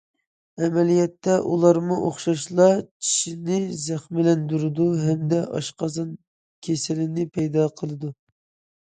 ئەمەلىيەتتە، 0.61 1.35
ئۇلارمۇ 1.49 1.97
ئوخشاشلا 2.07 2.67
چىشنى 2.79 3.61
زەخىملەندۈرىدۇ 3.83 4.91
ھەمدە 5.05 5.45
ئاشقازان 5.47 6.13
كېسىلىنى 6.71 7.31
پەيدا 7.41 7.73
قىلىدۇ. 7.81 8.17